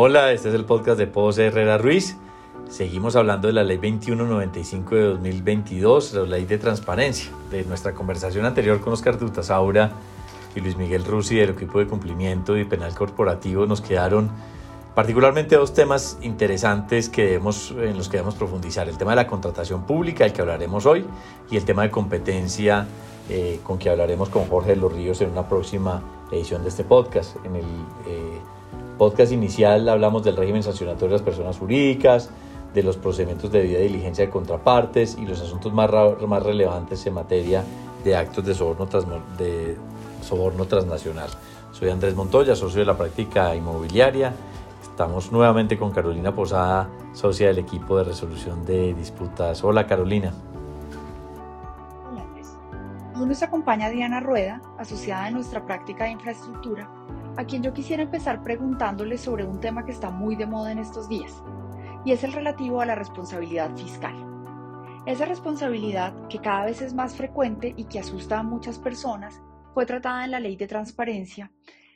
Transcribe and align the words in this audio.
Hola, 0.00 0.30
este 0.30 0.50
es 0.50 0.54
el 0.54 0.64
podcast 0.64 0.96
de 0.96 1.08
Pose 1.08 1.46
Herrera 1.46 1.76
Ruiz. 1.76 2.16
Seguimos 2.68 3.16
hablando 3.16 3.48
de 3.48 3.52
la 3.52 3.64
ley 3.64 3.78
2195 3.78 4.94
de 4.94 5.02
2022, 5.02 6.14
la 6.14 6.22
ley 6.22 6.44
de 6.44 6.56
transparencia. 6.56 7.32
De 7.50 7.64
nuestra 7.64 7.94
conversación 7.94 8.44
anterior 8.44 8.80
con 8.80 8.92
Oscar 8.92 9.18
Dutasaura 9.18 9.90
y 10.54 10.60
Luis 10.60 10.76
Miguel 10.76 11.04
Rusi 11.04 11.34
del 11.34 11.50
equipo 11.50 11.80
de 11.80 11.88
cumplimiento 11.88 12.56
y 12.56 12.64
penal 12.64 12.94
corporativo 12.94 13.66
nos 13.66 13.80
quedaron 13.80 14.30
particularmente 14.94 15.56
dos 15.56 15.74
temas 15.74 16.16
interesantes 16.22 17.08
que 17.08 17.24
debemos, 17.24 17.72
en 17.72 17.96
los 17.96 18.08
que 18.08 18.18
debemos 18.18 18.36
profundizar. 18.36 18.88
El 18.88 18.98
tema 18.98 19.10
de 19.10 19.16
la 19.16 19.26
contratación 19.26 19.82
pública, 19.82 20.22
del 20.22 20.32
que 20.32 20.42
hablaremos 20.42 20.86
hoy, 20.86 21.04
y 21.50 21.56
el 21.56 21.64
tema 21.64 21.82
de 21.82 21.90
competencia, 21.90 22.86
eh, 23.28 23.58
con 23.64 23.78
que 23.78 23.90
hablaremos 23.90 24.28
con 24.28 24.44
Jorge 24.44 24.70
de 24.70 24.76
los 24.76 24.92
Ríos 24.92 25.20
en 25.22 25.30
una 25.30 25.48
próxima 25.48 26.00
edición 26.30 26.62
de 26.62 26.68
este 26.68 26.84
podcast. 26.84 27.34
En 27.44 27.56
el 27.56 27.64
eh, 28.06 28.38
podcast 28.98 29.32
inicial 29.32 29.88
hablamos 29.88 30.24
del 30.24 30.36
régimen 30.36 30.62
sancionatorio 30.62 31.08
de 31.08 31.14
las 31.14 31.22
personas 31.22 31.56
jurídicas, 31.56 32.30
de 32.74 32.82
los 32.82 32.96
procedimientos 32.96 33.50
de 33.50 33.60
debida 33.60 33.78
diligencia 33.78 34.26
de 34.26 34.30
contrapartes 34.30 35.16
y 35.16 35.24
los 35.24 35.40
asuntos 35.40 35.72
más, 35.72 35.88
más 36.26 36.42
relevantes 36.42 37.06
en 37.06 37.14
materia 37.14 37.64
de 38.04 38.16
actos 38.16 38.44
de 38.44 38.54
soborno, 38.54 38.86
de 39.38 39.76
soborno 40.22 40.66
transnacional. 40.66 41.30
Soy 41.72 41.88
Andrés 41.88 42.14
Montoya, 42.14 42.56
socio 42.56 42.80
de 42.80 42.86
la 42.86 42.98
práctica 42.98 43.54
inmobiliaria. 43.54 44.34
Estamos 44.82 45.30
nuevamente 45.30 45.78
con 45.78 45.92
Carolina 45.92 46.34
Posada, 46.34 46.90
socia 47.12 47.46
del 47.46 47.58
equipo 47.58 47.96
de 47.96 48.04
resolución 48.04 48.66
de 48.66 48.94
disputas. 48.94 49.62
Hola 49.62 49.86
Carolina. 49.86 50.32
Hola 52.10 52.22
Andrés. 52.22 52.48
Hoy 53.16 53.26
nos 53.26 53.42
acompaña 53.42 53.90
Diana 53.90 54.18
Rueda, 54.18 54.60
asociada 54.76 55.26
de 55.26 55.30
nuestra 55.32 55.64
práctica 55.64 56.04
de 56.04 56.10
infraestructura, 56.10 56.90
a 57.38 57.46
quien 57.46 57.62
yo 57.62 57.72
quisiera 57.72 58.02
empezar 58.02 58.42
preguntándole 58.42 59.16
sobre 59.16 59.44
un 59.44 59.60
tema 59.60 59.86
que 59.86 59.92
está 59.92 60.10
muy 60.10 60.34
de 60.34 60.44
moda 60.44 60.72
en 60.72 60.78
estos 60.80 61.08
días, 61.08 61.40
y 62.04 62.10
es 62.10 62.24
el 62.24 62.32
relativo 62.32 62.80
a 62.80 62.86
la 62.86 62.96
responsabilidad 62.96 63.76
fiscal. 63.76 64.16
Esa 65.06 65.24
responsabilidad, 65.24 66.26
que 66.26 66.40
cada 66.40 66.64
vez 66.64 66.82
es 66.82 66.94
más 66.94 67.14
frecuente 67.14 67.74
y 67.76 67.84
que 67.84 68.00
asusta 68.00 68.40
a 68.40 68.42
muchas 68.42 68.80
personas, 68.80 69.40
fue 69.72 69.86
tratada 69.86 70.24
en 70.24 70.32
la 70.32 70.40
ley 70.40 70.56
de 70.56 70.66
transparencia, 70.66 71.52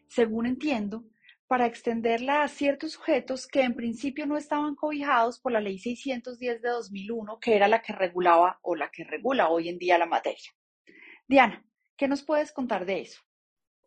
según 0.07 0.47
entiendo, 0.47 1.07
para 1.49 1.67
extenderla 1.67 2.45
a 2.45 2.49
ciertos 2.49 2.93
sujetos 2.93 3.49
que 3.49 3.63
en 3.63 3.75
principio 3.75 4.29
no 4.29 4.37
estaban 4.37 4.77
cobijados 4.77 5.41
por 5.41 5.51
la 5.51 5.61
ley 5.61 5.77
610 5.81 6.63
de 6.63 6.69
2001, 6.69 7.41
que 7.41 7.57
era 7.57 7.67
la 7.67 7.83
que 7.83 7.93
regulaba 7.93 8.61
o 8.63 8.77
la 8.77 8.93
que 8.93 9.03
regula 9.03 9.49
hoy 9.49 9.69
en 9.69 9.79
día 9.79 9.99
la 9.99 10.07
materia. 10.07 10.53
Diana, 11.27 11.67
¿qué 11.97 12.07
nos 12.07 12.23
puedes 12.23 12.53
contar 12.53 12.87
de 12.87 13.01
eso? 13.01 13.21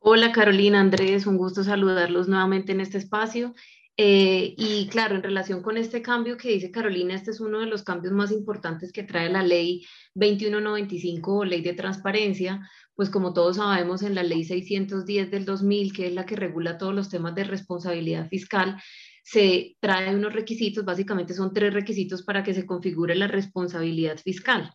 Hola 0.07 0.31
Carolina, 0.31 0.81
Andrés, 0.81 1.25
un 1.25 1.35
gusto 1.35 1.63
saludarlos 1.63 2.27
nuevamente 2.27 2.73
en 2.73 2.79
este 2.79 2.99
espacio. 2.99 3.55
Eh, 3.97 4.53
y 4.55 4.87
claro, 4.87 5.15
en 5.15 5.23
relación 5.23 5.63
con 5.63 5.77
este 5.77 6.03
cambio 6.03 6.37
que 6.37 6.49
dice 6.49 6.69
Carolina, 6.69 7.15
este 7.15 7.31
es 7.31 7.39
uno 7.39 7.59
de 7.59 7.65
los 7.65 7.81
cambios 7.81 8.13
más 8.13 8.31
importantes 8.31 8.91
que 8.91 9.01
trae 9.01 9.31
la 9.31 9.41
ley 9.41 9.83
2195 10.13 11.37
o 11.37 11.43
ley 11.43 11.61
de 11.61 11.73
transparencia, 11.73 12.69
pues 12.93 13.09
como 13.09 13.33
todos 13.33 13.55
sabemos 13.55 14.03
en 14.03 14.13
la 14.13 14.21
ley 14.21 14.43
610 14.43 15.31
del 15.31 15.43
2000, 15.43 15.91
que 15.91 16.05
es 16.05 16.13
la 16.13 16.27
que 16.27 16.35
regula 16.35 16.77
todos 16.77 16.93
los 16.93 17.09
temas 17.09 17.33
de 17.33 17.45
responsabilidad 17.45 18.29
fiscal, 18.29 18.79
se 19.23 19.75
trae 19.79 20.15
unos 20.15 20.33
requisitos, 20.33 20.85
básicamente 20.85 21.33
son 21.33 21.51
tres 21.51 21.73
requisitos 21.73 22.21
para 22.21 22.43
que 22.43 22.53
se 22.53 22.67
configure 22.67 23.15
la 23.15 23.25
responsabilidad 23.25 24.19
fiscal. 24.19 24.71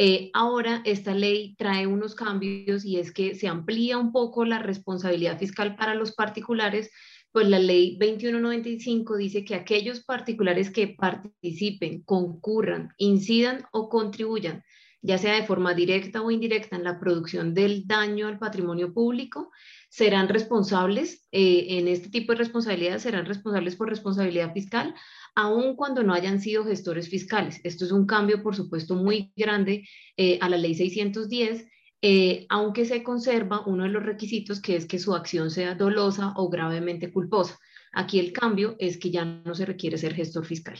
Eh, 0.00 0.30
ahora 0.32 0.80
esta 0.84 1.12
ley 1.12 1.56
trae 1.58 1.88
unos 1.88 2.14
cambios 2.14 2.84
y 2.84 2.98
es 2.98 3.12
que 3.12 3.34
se 3.34 3.48
amplía 3.48 3.98
un 3.98 4.12
poco 4.12 4.44
la 4.44 4.60
responsabilidad 4.60 5.40
fiscal 5.40 5.74
para 5.74 5.96
los 5.96 6.12
particulares, 6.12 6.92
pues 7.32 7.48
la 7.48 7.58
ley 7.58 7.98
2195 7.98 9.16
dice 9.16 9.44
que 9.44 9.56
aquellos 9.56 10.04
particulares 10.04 10.70
que 10.70 10.86
participen, 10.86 12.02
concurran, 12.04 12.90
incidan 12.96 13.66
o 13.72 13.88
contribuyan, 13.88 14.62
ya 15.02 15.18
sea 15.18 15.34
de 15.34 15.46
forma 15.46 15.74
directa 15.74 16.22
o 16.22 16.30
indirecta 16.30 16.76
en 16.76 16.84
la 16.84 17.00
producción 17.00 17.52
del 17.52 17.88
daño 17.88 18.28
al 18.28 18.38
patrimonio 18.38 18.94
público, 18.94 19.50
serán 19.88 20.28
responsables, 20.28 21.26
eh, 21.32 21.78
en 21.78 21.88
este 21.88 22.10
tipo 22.10 22.32
de 22.32 22.38
responsabilidades, 22.38 23.02
serán 23.02 23.26
responsables 23.26 23.76
por 23.76 23.88
responsabilidad 23.88 24.52
fiscal 24.52 24.94
aun 25.38 25.76
cuando 25.76 26.02
no 26.02 26.14
hayan 26.14 26.40
sido 26.40 26.64
gestores 26.64 27.08
fiscales. 27.08 27.60
Esto 27.62 27.84
es 27.84 27.92
un 27.92 28.06
cambio, 28.06 28.42
por 28.42 28.56
supuesto, 28.56 28.96
muy 28.96 29.32
grande 29.36 29.86
eh, 30.16 30.36
a 30.40 30.48
la 30.48 30.56
ley 30.56 30.74
610, 30.74 31.64
eh, 32.02 32.46
aunque 32.48 32.84
se 32.84 33.04
conserva 33.04 33.64
uno 33.64 33.84
de 33.84 33.90
los 33.90 34.02
requisitos 34.02 34.60
que 34.60 34.74
es 34.74 34.86
que 34.86 34.98
su 34.98 35.14
acción 35.14 35.52
sea 35.52 35.76
dolosa 35.76 36.32
o 36.34 36.48
gravemente 36.48 37.12
culposa. 37.12 37.56
Aquí 37.92 38.18
el 38.18 38.32
cambio 38.32 38.74
es 38.80 38.98
que 38.98 39.12
ya 39.12 39.24
no 39.24 39.54
se 39.54 39.64
requiere 39.64 39.96
ser 39.96 40.12
gestor 40.12 40.44
fiscal. 40.44 40.78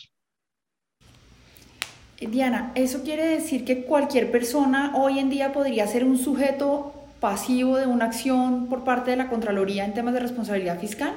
Diana, 2.20 2.72
¿eso 2.74 3.04
quiere 3.04 3.26
decir 3.26 3.64
que 3.64 3.84
cualquier 3.84 4.32
persona 4.32 4.92
hoy 4.96 5.20
en 5.20 5.30
día 5.30 5.52
podría 5.52 5.86
ser 5.86 6.04
un 6.04 6.18
sujeto 6.18 6.97
pasivo 7.20 7.76
de 7.76 7.86
una 7.86 8.06
acción 8.06 8.68
por 8.68 8.84
parte 8.84 9.10
de 9.10 9.16
la 9.16 9.28
Contraloría 9.28 9.84
en 9.84 9.94
temas 9.94 10.14
de 10.14 10.20
responsabilidad 10.20 10.80
fiscal? 10.80 11.14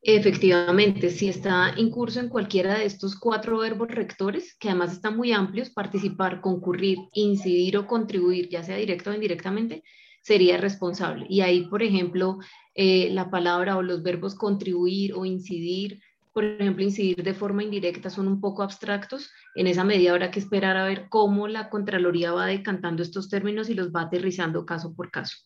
Efectivamente, 0.00 1.10
si 1.10 1.28
está 1.28 1.74
incurso 1.76 2.20
en 2.20 2.28
cualquiera 2.28 2.78
de 2.78 2.84
estos 2.84 3.18
cuatro 3.18 3.58
verbos 3.58 3.88
rectores, 3.88 4.56
que 4.58 4.68
además 4.68 4.92
están 4.92 5.16
muy 5.16 5.32
amplios, 5.32 5.70
participar, 5.70 6.40
concurrir, 6.40 6.98
incidir 7.12 7.76
o 7.76 7.86
contribuir, 7.86 8.48
ya 8.48 8.62
sea 8.62 8.76
directo 8.76 9.10
o 9.10 9.14
indirectamente, 9.14 9.82
sería 10.22 10.56
responsable. 10.56 11.26
Y 11.28 11.40
ahí, 11.40 11.66
por 11.68 11.82
ejemplo, 11.82 12.38
eh, 12.74 13.10
la 13.10 13.28
palabra 13.28 13.76
o 13.76 13.82
los 13.82 14.02
verbos 14.02 14.34
contribuir 14.34 15.14
o 15.14 15.24
incidir, 15.24 16.00
por 16.38 16.44
ejemplo, 16.44 16.84
incidir 16.84 17.24
de 17.24 17.34
forma 17.34 17.64
indirecta 17.64 18.10
son 18.10 18.28
un 18.28 18.40
poco 18.40 18.62
abstractos. 18.62 19.28
En 19.56 19.66
esa 19.66 19.82
medida 19.82 20.12
habrá 20.12 20.30
que 20.30 20.38
esperar 20.38 20.76
a 20.76 20.84
ver 20.84 21.08
cómo 21.08 21.48
la 21.48 21.68
Contraloría 21.68 22.30
va 22.30 22.46
decantando 22.46 23.02
estos 23.02 23.28
términos 23.28 23.68
y 23.68 23.74
los 23.74 23.90
va 23.90 24.02
aterrizando 24.02 24.64
caso 24.64 24.94
por 24.94 25.10
caso. 25.10 25.36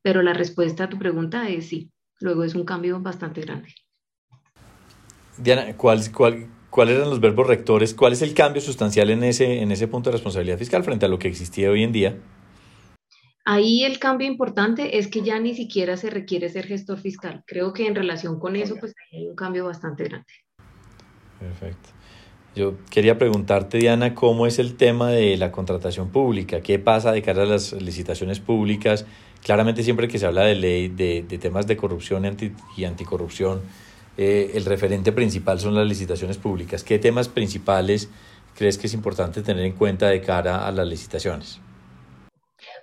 Pero 0.00 0.22
la 0.22 0.34
respuesta 0.34 0.84
a 0.84 0.88
tu 0.88 1.00
pregunta 1.00 1.48
es 1.48 1.66
sí. 1.66 1.90
Luego 2.20 2.44
es 2.44 2.54
un 2.54 2.64
cambio 2.64 3.00
bastante 3.00 3.40
grande. 3.40 3.74
Diana, 5.36 5.76
¿cuál, 5.76 6.00
cuál, 6.12 6.46
cuáles 6.70 6.94
eran 6.94 7.10
los 7.10 7.18
verbos 7.18 7.48
rectores? 7.48 7.92
¿Cuál 7.92 8.12
es 8.12 8.22
el 8.22 8.34
cambio 8.34 8.62
sustancial 8.62 9.10
en 9.10 9.24
ese, 9.24 9.62
en 9.62 9.72
ese 9.72 9.88
punto 9.88 10.10
de 10.10 10.18
responsabilidad 10.18 10.58
fiscal 10.58 10.84
frente 10.84 11.06
a 11.06 11.08
lo 11.08 11.18
que 11.18 11.26
existía 11.26 11.72
hoy 11.72 11.82
en 11.82 11.90
día? 11.90 12.16
Ahí 13.50 13.82
el 13.82 13.98
cambio 13.98 14.28
importante 14.28 14.98
es 14.98 15.08
que 15.08 15.22
ya 15.22 15.40
ni 15.40 15.54
siquiera 15.54 15.96
se 15.96 16.10
requiere 16.10 16.50
ser 16.50 16.66
gestor 16.66 16.98
fiscal. 16.98 17.44
Creo 17.46 17.72
que 17.72 17.86
en 17.86 17.94
relación 17.94 18.38
con 18.38 18.56
eso, 18.56 18.76
pues 18.78 18.94
hay 19.10 19.26
un 19.26 19.34
cambio 19.34 19.64
bastante 19.64 20.04
grande. 20.04 20.26
Perfecto. 21.40 21.88
Yo 22.54 22.74
quería 22.90 23.16
preguntarte, 23.16 23.78
Diana, 23.78 24.14
cómo 24.14 24.46
es 24.46 24.58
el 24.58 24.76
tema 24.76 25.10
de 25.10 25.38
la 25.38 25.50
contratación 25.50 26.10
pública, 26.10 26.60
qué 26.60 26.78
pasa 26.78 27.10
de 27.10 27.22
cara 27.22 27.44
a 27.44 27.46
las 27.46 27.72
licitaciones 27.72 28.38
públicas. 28.38 29.06
Claramente 29.42 29.82
siempre 29.82 30.08
que 30.08 30.18
se 30.18 30.26
habla 30.26 30.42
de 30.42 30.54
ley, 30.54 30.88
de, 30.88 31.22
temas 31.40 31.66
de 31.66 31.78
corrupción 31.78 32.26
y 32.76 32.84
anticorrupción, 32.84 33.62
eh, 34.18 34.50
el 34.56 34.66
referente 34.66 35.10
principal 35.10 35.58
son 35.58 35.74
las 35.74 35.88
licitaciones 35.88 36.36
públicas. 36.36 36.84
¿Qué 36.84 36.98
temas 36.98 37.28
principales 37.28 38.10
crees 38.54 38.76
que 38.76 38.88
es 38.88 38.92
importante 38.92 39.40
tener 39.40 39.64
en 39.64 39.72
cuenta 39.72 40.08
de 40.08 40.20
cara 40.20 40.66
a 40.66 40.70
las 40.70 40.86
licitaciones? 40.86 41.62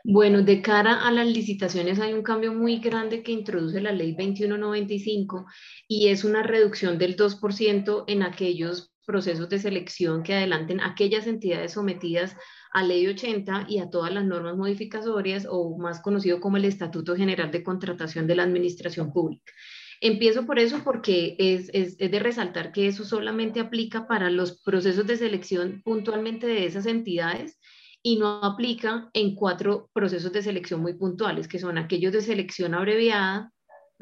Bueno, 0.07 0.43
de 0.43 0.61
cara 0.61 1.07
a 1.07 1.11
las 1.11 1.25
licitaciones 1.25 1.99
hay 1.99 2.13
un 2.13 2.21
cambio 2.21 2.53
muy 2.53 2.77
grande 2.77 3.23
que 3.23 3.31
introduce 3.31 3.81
la 3.81 3.91
ley 3.91 4.11
2195 4.11 5.47
y 5.87 6.09
es 6.09 6.23
una 6.23 6.43
reducción 6.43 6.99
del 6.99 7.15
2% 7.15 8.03
en 8.05 8.21
aquellos 8.21 8.93
procesos 9.03 9.49
de 9.49 9.57
selección 9.57 10.21
que 10.21 10.35
adelanten 10.35 10.79
aquellas 10.79 11.25
entidades 11.25 11.71
sometidas 11.71 12.37
a 12.71 12.83
Ley 12.83 13.07
80 13.07 13.65
y 13.67 13.79
a 13.79 13.89
todas 13.89 14.13
las 14.13 14.25
normas 14.25 14.55
modificatorias 14.55 15.47
o 15.49 15.75
más 15.79 16.03
conocido 16.03 16.39
como 16.39 16.57
el 16.57 16.65
Estatuto 16.65 17.15
General 17.15 17.49
de 17.49 17.63
Contratación 17.63 18.27
de 18.27 18.35
la 18.35 18.43
Administración 18.43 19.11
Pública. 19.11 19.53
Empiezo 20.01 20.45
por 20.45 20.59
eso 20.59 20.81
porque 20.83 21.35
es, 21.39 21.71
es, 21.73 21.97
de 21.97 22.19
resaltar 22.19 22.71
que 22.71 22.87
eso 22.87 23.05
solamente 23.05 23.59
aplica 23.59 24.05
para 24.05 24.29
los 24.29 24.61
procesos 24.61 25.07
de 25.07 25.17
selección 25.17 25.81
puntualmente 25.83 26.45
de 26.45 26.67
esas 26.67 26.85
entidades 26.85 27.57
y 28.05 28.17
no 28.17 28.43
aplica 28.43 29.09
en 29.13 29.33
cuatro 29.33 29.89
procesos 29.91 30.31
de 30.31 30.43
selección 30.43 30.79
muy 30.79 30.93
puntuales, 30.93 31.47
que 31.47 31.57
son 31.57 31.79
aquellos 31.79 32.13
de 32.13 32.21
selección 32.21 32.75
abreviada, 32.75 33.51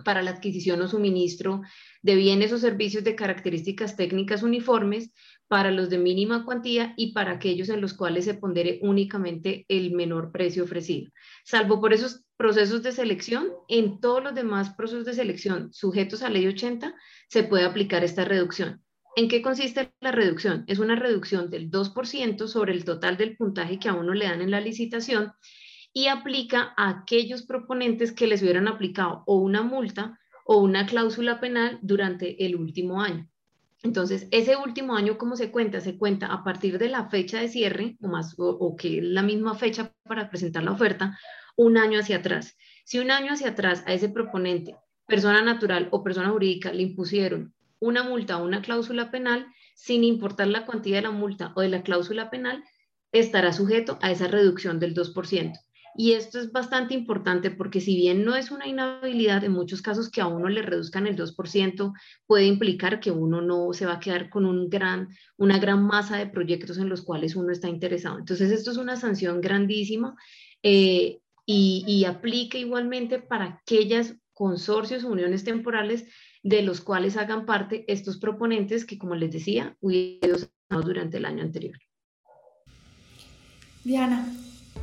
para 0.03 0.21
la 0.21 0.31
adquisición 0.31 0.81
o 0.81 0.89
suministro 0.89 1.61
de 2.01 2.15
bienes 2.15 2.51
o 2.51 2.57
servicios 2.57 3.05
de 3.05 3.15
características 3.15 3.95
técnicas 3.95 4.43
uniformes 4.43 5.13
para 5.47 5.71
los 5.71 5.89
de 5.89 5.99
mínima 5.99 6.43
cuantía 6.43 6.93
y 6.97 7.13
para 7.13 7.31
aquellos 7.31 7.69
en 7.69 7.79
los 7.79 7.93
cuales 7.93 8.25
se 8.25 8.33
pondere 8.33 8.79
únicamente 8.81 9.65
el 9.69 9.91
menor 9.91 10.33
precio 10.33 10.65
ofrecido. 10.65 11.09
Salvo 11.45 11.79
por 11.79 11.93
esos 11.93 12.25
procesos 12.35 12.83
de 12.83 12.91
selección, 12.91 13.51
en 13.69 14.01
todos 14.01 14.21
los 14.21 14.35
demás 14.35 14.73
procesos 14.75 15.05
de 15.05 15.13
selección 15.13 15.71
sujetos 15.71 16.23
a 16.23 16.29
ley 16.29 16.45
80 16.47 16.93
se 17.29 17.43
puede 17.43 17.63
aplicar 17.63 18.03
esta 18.03 18.25
reducción. 18.25 18.83
¿En 19.15 19.27
qué 19.27 19.43
consiste 19.43 19.93
la 20.01 20.11
reducción? 20.11 20.63
Es 20.67 20.79
una 20.79 20.95
reducción 20.95 21.51
del 21.51 21.69
2% 21.69 22.47
sobre 22.47 22.73
el 22.73 22.83
total 22.83 23.15
del 23.15 23.37
puntaje 23.37 23.77
que 23.77 23.87
a 23.87 23.93
uno 23.93 24.15
le 24.15 24.25
dan 24.25 24.41
en 24.41 24.49
la 24.49 24.59
licitación 24.59 25.33
y 25.93 26.07
aplica 26.07 26.73
a 26.77 26.89
aquellos 26.89 27.43
proponentes 27.43 28.11
que 28.11 28.25
les 28.25 28.41
hubieran 28.41 28.67
aplicado 28.67 29.23
o 29.27 29.35
una 29.35 29.61
multa 29.61 30.19
o 30.45 30.57
una 30.57 30.87
cláusula 30.87 31.39
penal 31.39 31.77
durante 31.83 32.43
el 32.43 32.55
último 32.55 33.03
año. 33.03 33.29
Entonces, 33.83 34.27
ese 34.31 34.55
último 34.55 34.95
año, 34.95 35.19
¿cómo 35.19 35.35
se 35.35 35.51
cuenta? 35.51 35.79
Se 35.79 35.95
cuenta 35.95 36.27
a 36.27 36.43
partir 36.43 36.79
de 36.79 36.89
la 36.89 37.09
fecha 37.09 37.39
de 37.39 37.49
cierre, 37.49 37.97
o, 38.01 38.07
más, 38.07 38.33
o, 38.39 38.75
que 38.75 38.97
es 38.97 39.03
la 39.03 39.21
misma 39.21 39.53
fecha 39.53 39.93
para 40.03 40.31
presentar 40.31 40.63
la 40.63 40.71
oferta, 40.71 41.19
un 41.55 41.77
año 41.77 41.99
hacia 41.99 42.17
atrás. 42.17 42.57
Si 42.83 42.97
un 42.97 43.11
año 43.11 43.33
hacia 43.33 43.49
atrás 43.49 43.83
a 43.85 43.93
ese 43.93 44.09
proponente, 44.09 44.75
persona 45.05 45.43
natural 45.43 45.89
o 45.91 46.01
persona 46.01 46.29
jurídica, 46.29 46.73
le 46.73 46.81
impusieron 46.81 47.53
una 47.83 48.03
multa 48.03 48.37
o 48.37 48.45
una 48.45 48.61
cláusula 48.61 49.11
penal, 49.11 49.45
sin 49.75 50.03
importar 50.05 50.47
la 50.47 50.65
cuantía 50.65 50.95
de 50.95 51.01
la 51.01 51.11
multa 51.11 51.51
o 51.55 51.61
de 51.61 51.69
la 51.69 51.83
cláusula 51.83 52.29
penal, 52.29 52.63
estará 53.11 53.51
sujeto 53.51 53.99
a 54.01 54.09
esa 54.11 54.27
reducción 54.27 54.79
del 54.79 54.93
2%. 54.93 55.59
Y 55.95 56.13
esto 56.13 56.39
es 56.39 56.51
bastante 56.51 56.93
importante 56.95 57.51
porque 57.51 57.81
si 57.81 57.95
bien 57.95 58.23
no 58.23 58.35
es 58.35 58.51
una 58.51 58.67
inhabilidad, 58.67 59.43
en 59.43 59.51
muchos 59.51 59.81
casos 59.81 60.09
que 60.09 60.21
a 60.21 60.27
uno 60.27 60.47
le 60.47 60.63
reduzcan 60.63 61.05
el 61.05 61.15
2% 61.15 61.93
puede 62.25 62.45
implicar 62.45 62.99
que 62.99 63.11
uno 63.11 63.41
no 63.41 63.73
se 63.73 63.85
va 63.85 63.95
a 63.95 63.99
quedar 63.99 64.29
con 64.29 64.45
un 64.45 64.69
gran, 64.69 65.09
una 65.37 65.59
gran 65.59 65.85
masa 65.85 66.17
de 66.17 66.27
proyectos 66.27 66.77
en 66.77 66.89
los 66.89 67.03
cuales 67.03 67.35
uno 67.35 67.51
está 67.51 67.67
interesado. 67.67 68.17
Entonces, 68.17 68.49
esto 68.49 68.71
es 68.71 68.77
una 68.77 68.95
sanción 68.95 69.41
grandísima 69.41 70.15
eh, 70.63 71.19
y, 71.45 71.83
y 71.85 72.05
aplica 72.05 72.57
igualmente 72.57 73.19
para 73.19 73.45
aquellas 73.45 74.15
consorcios 74.33 75.03
o 75.03 75.09
uniones 75.09 75.43
temporales 75.43 76.05
de 76.43 76.61
los 76.61 76.81
cuales 76.81 77.15
hagan 77.15 77.45
parte 77.45 77.85
estos 77.87 78.17
proponentes 78.17 78.85
que, 78.85 78.97
como 78.97 79.15
les 79.15 79.31
decía, 79.31 79.77
hubieron 79.79 80.39
durante 80.69 81.17
el 81.17 81.25
año 81.25 81.41
anterior. 81.41 81.77
Diana, 83.83 84.27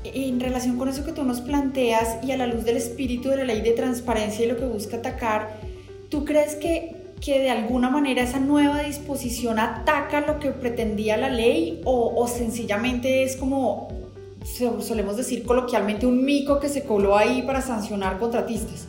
en 0.05 0.41
relación 0.41 0.79
con 0.79 0.89
eso 0.89 1.05
que 1.05 1.13
tú 1.13 1.23
nos 1.25 1.41
planteas 1.41 2.25
y 2.25 2.33
a 2.33 2.37
la 2.37 2.47
luz 2.47 2.65
del 2.65 2.77
espíritu 2.77 3.29
de 3.29 3.39
la 3.39 3.45
ley 3.45 3.61
de 3.61 3.73
transparencia 3.73 4.45
y 4.45 4.49
lo 4.49 4.57
que 4.57 4.65
busca 4.65 4.97
atacar, 4.97 5.61
¿tú 6.09 6.25
crees 6.25 6.55
que, 6.55 6.97
que 7.21 7.41
de 7.41 7.51
alguna 7.51 7.91
manera 7.91 8.23
esa 8.23 8.41
nueva 8.41 8.83
disposición 8.83 9.59
ataca 9.59 10.23
lo 10.23 10.39
que 10.39 10.51
pretendía 10.51 11.17
la 11.19 11.29
ley 11.29 11.83
o, 11.85 12.15
o 12.17 12.29
sencillamente 12.29 13.23
es 13.23 13.37
como, 13.37 13.89
solemos 14.45 15.19
decir 15.19 15.45
coloquialmente, 15.45 16.07
un 16.07 16.25
mico 16.25 16.59
que 16.61 16.69
se 16.69 16.85
coló 16.85 17.17
ahí 17.17 17.43
para 17.43 17.61
sancionar 17.61 18.19
contratistas? 18.19 18.87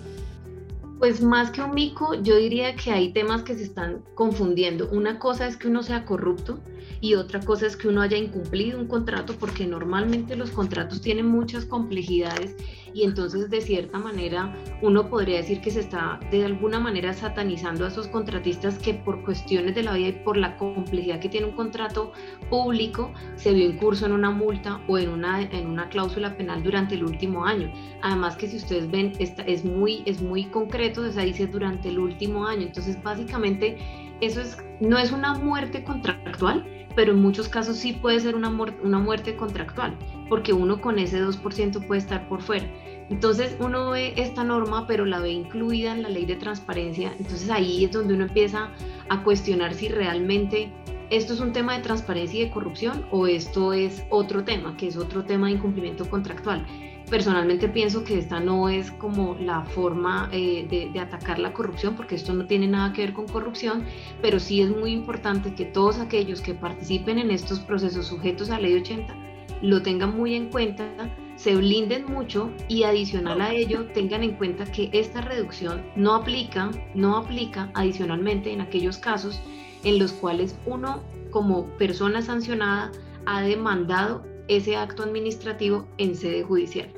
Pues 1.02 1.20
más 1.20 1.50
que 1.50 1.64
un 1.64 1.74
mico, 1.74 2.14
yo 2.14 2.36
diría 2.36 2.76
que 2.76 2.92
hay 2.92 3.12
temas 3.12 3.42
que 3.42 3.56
se 3.56 3.64
están 3.64 4.04
confundiendo. 4.14 4.88
Una 4.92 5.18
cosa 5.18 5.48
es 5.48 5.58
que 5.58 5.68
uno 5.68 5.82
sea 5.82 6.06
corrupto 6.06 6.60
y 7.02 7.16
otra 7.16 7.40
cosa 7.40 7.66
es 7.66 7.76
que 7.76 7.88
uno 7.88 8.04
haya 8.04 8.18
incumplido 8.18 8.78
un 8.78 8.86
contrato 8.86 9.34
porque 9.40 9.66
normalmente 9.66 10.36
los 10.36 10.52
contratos 10.52 11.02
tienen 11.02 11.26
muchas 11.26 11.66
complejidades 11.66 12.56
y 12.94 13.04
entonces 13.04 13.50
de 13.50 13.62
cierta 13.62 13.98
manera 14.00 14.54
uno 14.82 15.10
podría 15.10 15.38
decir 15.38 15.62
que 15.62 15.72
se 15.72 15.82
está 15.82 16.20
de 16.32 16.46
alguna 16.46 16.80
manera 16.80 17.14
satanizando 17.14 17.86
a 17.86 17.90
esos 17.90 18.08
contratistas 18.08 18.78
que 18.80 18.94
por 18.94 19.24
cuestiones 19.24 19.76
de 19.76 19.84
la 19.84 19.94
vida 19.94 20.10
y 20.10 20.24
por 20.24 20.38
la 20.38 20.58
complejidad 20.58 21.20
que 21.20 21.30
tiene 21.30 21.48
un 21.48 21.56
contrato 21.56 22.12
público 22.50 23.14
se 23.36 23.54
vio 23.54 23.70
incurso 23.70 24.06
en 24.06 24.12
una 24.12 24.32
multa 24.32 24.82
o 24.88 24.98
en 24.98 25.10
una, 25.10 25.42
en 25.42 25.68
una 25.68 25.90
cláusula 25.90 26.36
penal 26.38 26.64
durante 26.64 26.96
el 26.96 27.04
último 27.04 27.46
año. 27.46 27.72
Además 28.02 28.36
que 28.36 28.48
si 28.48 28.58
ustedes 28.58 28.90
ven, 28.90 29.14
esta, 29.20 29.44
es, 29.44 29.64
muy, 29.64 30.04
es 30.06 30.22
muy 30.22 30.46
concreto, 30.46 31.02
o 31.02 31.04
dice 31.08 31.48
durante 31.48 31.90
el 31.90 32.00
último 32.00 32.46
año. 32.46 32.64
Entonces 32.64 33.02
básicamente 33.02 33.78
eso 34.22 34.42
es, 34.42 34.58
no 34.80 34.98
es 34.98 35.12
una 35.12 35.34
muerte 35.34 35.84
contractual, 35.84 36.66
pero 36.96 37.14
en 37.14 37.22
muchos 37.22 37.48
casos 37.48 37.78
sí 37.78 37.94
puede 37.94 38.20
ser 38.20 38.36
una, 38.36 38.50
muerte 38.50 39.36
contractual, 39.36 39.98
porque 40.30 40.54
uno 40.54 40.82
con 40.82 41.00
ese 41.00 41.24
2% 41.24 41.88
puede 41.88 42.00
estar 42.00 42.28
por 42.28 42.42
fuera. 42.42 42.66
Entonces 43.10 43.56
uno 43.60 43.92
ve 43.92 44.14
esta 44.16 44.44
norma, 44.44 44.88
pero 44.88 45.06
la 45.06 45.20
ve 45.20 45.32
incluida 45.32 45.92
en 45.92 46.04
la 46.04 46.10
ley 46.10 46.26
de 46.26 46.38
transparencia, 46.38 47.14
entonces 47.20 47.50
ahí 47.50 47.84
es 47.86 47.92
donde 47.92 48.14
uno 48.14 48.24
empieza 48.24 48.70
a 49.10 49.24
cuestionar 49.24 49.74
si 49.74 49.90
realmente 49.90 50.72
esto 51.12 51.34
es 51.34 51.42
un 51.42 51.52
tema 51.52 51.76
de 51.76 51.84
transparencia 51.84 52.40
y 52.40 52.46
de 52.46 52.52
corrupción 52.52 53.06
o 53.12 53.28
esto 53.28 53.74
es 53.74 54.04
otro 54.10 54.46
tema, 54.46 54.78
que 54.78 54.88
es 54.88 54.96
otro 54.96 55.26
tema 55.26 55.48
de 55.48 55.54
incumplimiento 55.54 56.10
contractual. 56.10 56.66
Personalmente 57.10 57.68
pienso 57.68 58.06
que 58.06 58.18
esta 58.18 58.40
no 58.40 58.70
es 58.70 58.92
como 58.92 59.36
la 59.36 59.66
forma 59.66 60.30
eh, 60.32 60.90
de, 60.94 60.98
atacar 61.02 61.38
la 61.38 61.52
corrupción, 61.52 61.98
porque 61.98 62.16
esto 62.16 62.34
no 62.34 62.46
tiene 62.46 62.68
nada 62.68 62.94
que 62.94 63.02
ver 63.02 63.14
con 63.14 63.28
corrupción, 63.28 63.84
pero 64.22 64.40
sí 64.40 64.62
es 64.62 64.70
muy 64.70 64.94
importante 64.94 65.54
que 65.54 65.66
todos 65.66 66.00
aquellos 66.00 66.40
que 66.40 66.54
participen 66.54 67.20
en 67.20 67.30
estos 67.30 67.60
procesos 67.60 68.08
sujetos 68.08 68.50
a 68.50 68.58
ley 68.58 68.76
80 68.76 69.14
lo 69.62 69.82
tengan 69.82 70.16
muy 70.16 70.34
en 70.36 70.50
cuenta, 70.50 70.88
se 71.36 71.58
blinden 71.58 72.06
mucho 72.06 72.52
y 72.70 72.84
adicional 72.84 73.42
a 73.42 73.54
ello 73.54 73.88
tengan 73.94 74.24
en 74.24 74.36
cuenta 74.36 74.64
que 74.64 74.90
esta 74.94 75.20
reducción 75.20 75.84
no 75.98 76.16
aplica, 76.16 76.72
no 76.96 77.18
aplica 77.18 77.70
adicionalmente 77.74 78.54
en 78.54 78.62
aquellos 78.62 78.98
casos 78.98 79.42
en 79.84 80.00
los 80.00 80.12
cuales 80.14 80.56
uno 80.66 81.02
como 81.32 81.66
persona 81.78 82.22
sancionada 82.22 82.92
ha 83.26 83.42
demandado 83.42 84.24
ese 84.48 84.76
acto 84.76 85.04
administrativo 85.04 85.88
en 85.98 86.16
sede 86.16 86.44
judicial. 86.44 86.92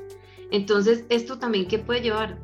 Entonces, 0.50 1.04
esto 1.08 1.38
también 1.38 1.66
que 1.66 1.78
puede 1.78 2.00
llevar, 2.00 2.38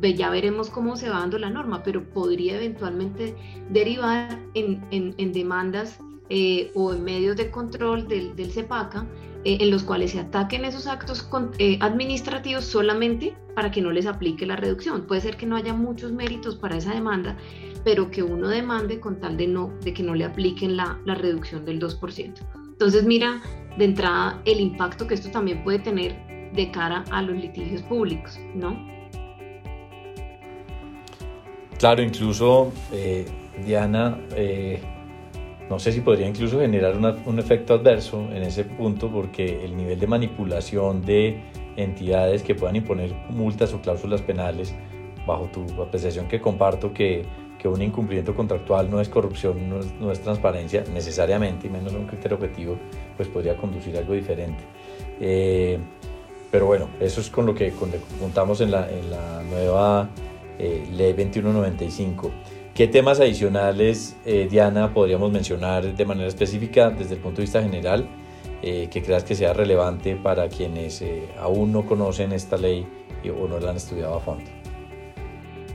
ya 0.00 0.30
veremos 0.30 0.70
cómo 0.70 0.96
se 0.96 1.08
va 1.08 1.20
dando 1.20 1.38
la 1.38 1.50
norma, 1.50 1.82
pero 1.82 2.04
podría 2.04 2.56
eventualmente 2.56 3.34
derivar 3.70 4.38
en, 4.54 5.32
demandas 5.32 5.98
eh, 6.28 6.70
o 6.74 6.92
en 6.92 7.04
medios 7.04 7.36
de 7.36 7.50
control 7.50 8.06
del, 8.08 8.36
del 8.36 8.52
CEPACA 8.52 9.06
eh, 9.44 9.56
en 9.60 9.70
los 9.70 9.84
cuales 9.84 10.10
se 10.10 10.20
ataquen 10.20 10.66
esos 10.66 10.86
actos 10.86 11.26
eh, 11.58 11.78
administrativos 11.80 12.66
solamente 12.66 13.34
para 13.54 13.70
que 13.70 13.80
no 13.80 13.90
les 13.90 14.04
aplique 14.04 14.44
la 14.44 14.56
reducción. 14.56 15.06
Puede 15.06 15.22
ser 15.22 15.38
que 15.38 15.46
no 15.46 15.56
haya 15.56 15.72
muchos 15.72 16.12
méritos 16.12 16.56
para 16.56 16.76
esa 16.76 16.92
demanda, 16.92 17.38
pero 17.84 18.10
que 18.10 18.22
uno 18.22 18.48
demande 18.48 19.00
con 19.00 19.20
tal 19.20 19.36
de, 19.36 19.46
no, 19.46 19.72
de 19.82 19.92
que 19.92 20.02
no 20.02 20.14
le 20.14 20.24
apliquen 20.24 20.76
la, 20.76 20.98
la 21.04 21.14
reducción 21.14 21.64
del 21.64 21.80
2%. 21.80 22.34
Entonces, 22.72 23.04
mira, 23.04 23.40
de 23.76 23.84
entrada, 23.84 24.40
el 24.44 24.60
impacto 24.60 25.06
que 25.06 25.14
esto 25.14 25.30
también 25.30 25.62
puede 25.62 25.78
tener 25.78 26.16
de 26.52 26.70
cara 26.70 27.04
a 27.10 27.22
los 27.22 27.36
litigios 27.36 27.82
públicos, 27.82 28.38
¿no? 28.54 28.88
Claro, 31.78 32.02
incluso 32.02 32.72
eh, 32.92 33.26
Diana, 33.64 34.18
eh, 34.36 34.80
no 35.70 35.78
sé 35.78 35.92
si 35.92 36.00
podría 36.00 36.28
incluso 36.28 36.60
generar 36.60 36.96
un 36.96 37.38
efecto 37.38 37.74
adverso 37.74 38.28
en 38.32 38.42
ese 38.42 38.64
punto 38.64 39.10
porque 39.10 39.64
el 39.64 39.76
nivel 39.76 39.98
de 39.98 40.06
manipulación 40.06 41.00
de 41.02 41.40
entidades 41.76 42.42
que 42.42 42.54
puedan 42.54 42.76
imponer 42.76 43.14
multas 43.30 43.72
o 43.72 43.80
cláusulas 43.80 44.20
penales, 44.20 44.74
bajo 45.26 45.46
tu 45.46 45.64
apreciación 45.80 46.28
que 46.28 46.40
comparto 46.40 46.92
que, 46.92 47.24
que 47.60 47.68
un 47.68 47.82
incumplimiento 47.82 48.34
contractual 48.34 48.90
no 48.90 49.00
es 49.00 49.08
corrupción, 49.10 49.68
no 50.00 50.10
es, 50.10 50.20
transparencia 50.20 50.82
necesariamente, 50.94 51.66
y 51.66 51.70
menos 51.70 51.92
un 51.92 52.06
criterio 52.06 52.38
objetivo, 52.38 52.78
pues 53.16 53.28
podría 53.28 53.56
conducir 53.56 53.96
a 53.96 53.98
algo 54.00 54.14
diferente. 54.14 54.64
Eh, 55.20 55.78
pero 56.50 56.66
bueno, 56.66 56.88
eso 57.00 57.20
es 57.20 57.28
con 57.28 57.44
lo 57.44 57.54
que, 57.54 57.72
contamos 58.18 58.60
en 58.62 58.70
la, 58.70 58.90
en 58.90 59.10
la 59.10 59.42
nueva 59.42 60.08
eh, 60.58 60.88
ley 60.90 61.12
2195. 61.12 62.30
¿Qué 62.74 62.88
temas 62.88 63.20
adicionales, 63.20 64.16
eh, 64.24 64.48
Diana, 64.50 64.94
podríamos 64.94 65.30
mencionar 65.30 65.94
de 65.94 66.04
manera 66.06 66.28
específica 66.28 66.88
desde 66.88 67.16
el 67.16 67.20
punto 67.20 67.36
de 67.36 67.42
vista 67.42 67.62
general 67.62 68.08
eh, 68.62 68.88
que 68.90 69.02
creas 69.02 69.22
que 69.24 69.34
sea 69.34 69.52
relevante 69.52 70.16
para 70.16 70.48
quienes 70.48 71.04
aún 71.38 71.72
no 71.72 71.84
conocen 71.84 72.32
esta 72.32 72.56
ley 72.56 72.86
o 73.38 73.46
no 73.46 73.60
la 73.60 73.70
han 73.70 73.76
estudiado 73.76 74.14
a 74.14 74.20
fondo? 74.20 74.59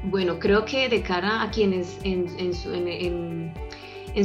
Bueno, 0.07 0.37
creo 0.37 0.65
que 0.65 0.87
de 0.87 1.01
cara 1.01 1.41
a 1.41 1.49
quienes 1.49 1.99
en, 2.03 2.27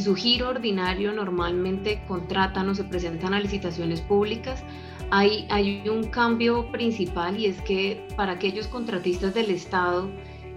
su 0.01 0.15
giro 0.15 0.51
ordinario 0.51 1.11
normalmente 1.13 2.03
contratan 2.07 2.69
o 2.69 2.75
se 2.75 2.85
presentan 2.85 3.33
a 3.33 3.41
licitaciones 3.41 4.03
públicas, 4.03 4.63
hay, 5.11 5.83
un 5.89 6.05
cambio 6.05 6.71
principal 6.71 7.39
y 7.39 7.47
es 7.47 7.61
que 7.63 8.07
para 8.15 8.33
aquellos 8.33 8.67
contratistas 8.69 9.33
del 9.33 9.51
Estado 9.51 10.11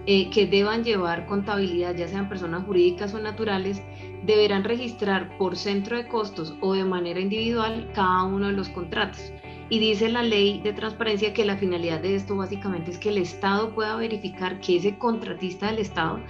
eh, 0.06 0.28
que 0.28 0.46
deban 0.46 0.84
llevar 0.84 1.26
contabilidad, 1.26 1.96
ya 1.96 2.06
sean 2.06 2.28
personas 2.28 2.64
jurídicas 2.64 3.14
o 3.14 3.18
naturales, 3.18 3.82
deberán 4.24 4.62
registrar 4.62 5.38
por 5.38 5.56
centro 5.56 5.96
de 5.96 6.06
costos 6.06 6.54
o 6.60 6.74
de 6.74 6.84
manera 6.84 7.18
individual 7.18 7.90
cada 7.94 8.24
uno 8.24 8.48
de 8.48 8.52
los 8.52 8.68
contratos. 8.68 9.32
Y 9.70 9.78
dice 9.78 10.08
la 10.08 10.22
ley 10.22 10.60
de 10.60 10.72
transparencia 10.72 11.32
que 11.32 11.44
la 11.44 11.56
finalidad 11.56 12.00
de 12.00 12.16
esto 12.16 12.36
básicamente 12.36 12.90
es 12.90 12.98
que 12.98 13.08
el 13.08 13.18
Estado 13.18 13.74
pueda 13.74 13.96
verificar 13.96 14.60
que 14.60 14.76
ese 14.76 14.98
contratista 14.98 15.66
del 15.66 15.78
Estado 15.78 16.20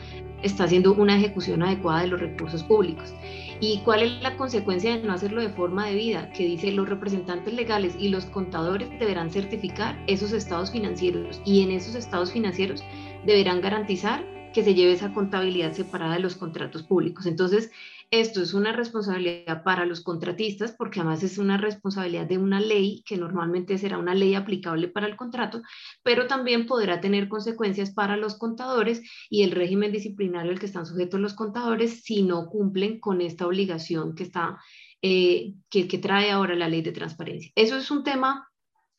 está 0.43 0.65
haciendo 0.65 0.93
una 0.93 1.17
ejecución 1.17 1.63
adecuada 1.63 2.03
de 2.03 2.09
los 2.09 2.21
recursos 2.21 2.63
públicos. 2.63 3.13
¿Y 3.61 3.79
cuál 3.79 4.03
es 4.03 4.23
la 4.23 4.37
consecuencia 4.37 4.97
de 4.97 5.03
no 5.03 5.13
hacerlo 5.13 5.41
de 5.41 5.49
forma 5.49 5.87
debida? 5.87 6.31
Que 6.33 6.45
dice 6.45 6.71
los 6.71 6.89
representantes 6.89 7.55
legales 7.55 7.97
y 7.99 8.09
los 8.09 8.27
contadores 8.27 8.89
deberán 8.99 9.31
certificar 9.31 9.99
esos 10.07 10.33
estados 10.33 10.71
financieros 10.71 11.41
y 11.45 11.63
en 11.63 11.71
esos 11.71 11.95
estados 11.95 12.31
financieros 12.33 12.85
deberán 13.25 13.61
garantizar 13.61 14.25
que 14.53 14.63
se 14.63 14.75
lleve 14.75 14.93
esa 14.93 15.13
contabilidad 15.13 15.73
separada 15.73 16.15
de 16.15 16.21
los 16.21 16.37
contratos 16.37 16.83
públicos. 16.83 17.27
Entonces, 17.27 17.71
Esto 18.11 18.43
es 18.43 18.55
una 18.55 18.73
responsabilidad 18.73 19.63
para 19.65 19.87
los 19.87 20.03
contratistas 20.03 20.73
porque 20.73 21.01
además 21.01 21.23
es 21.23 21.39
una 21.39 21.57
responsabilidad 21.57 22.27
de 22.27 22.39
una 22.39 22.61
ley 22.61 23.03
que 23.07 23.17
normalmente 23.17 23.79
será 23.79 23.99
una 23.99 24.15
ley 24.15 24.35
aplicable 24.35 24.89
para 24.89 25.07
el 25.07 25.17
contrato, 25.17 25.63
pero 26.03 26.27
también 26.27 26.67
podrá 26.67 27.01
tener 27.01 27.29
consecuencias 27.29 27.93
para 27.93 28.17
los 28.17 28.37
contadores 28.37 29.03
y 29.31 29.43
el 29.43 29.51
régimen 29.51 29.93
disciplinario 29.93 30.53
al 30.53 30.59
que 30.59 30.67
están 30.67 30.87
sujetos 30.87 31.21
los 31.21 31.35
contadores 31.35 32.03
si 32.03 32.23
no 32.23 32.47
cumplen 32.47 33.01
con 33.01 33.21
esta 33.21 33.47
obligación 33.47 34.15
que 34.15 34.23
está 34.23 34.59
eh, 35.07 35.53
que, 35.69 35.99
trae 35.99 36.31
ahora 36.31 36.55
la 36.55 36.67
ley 36.67 36.81
de 36.81 36.93
transparencia. 36.93 37.53
Eso 37.55 37.77
es 37.77 37.91
un 37.91 38.05
tema 38.05 38.49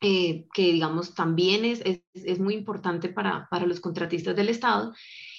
eh, 0.00 0.46
que, 0.54 0.72
digamos, 0.72 1.14
también 1.14 1.64
es, 1.64 1.80
es, 1.84 2.00
es 2.14 2.38
muy 2.38 2.54
importante 2.54 3.08
para, 3.08 3.48
para, 3.50 3.66
los 3.66 3.80
contratistas 3.80 4.36
del 4.36 4.48
Estado 4.48 4.94